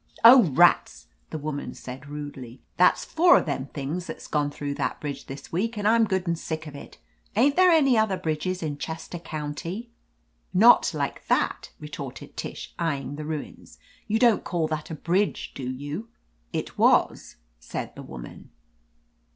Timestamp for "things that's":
3.67-4.25